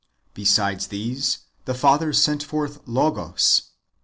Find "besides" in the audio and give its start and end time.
0.33-0.87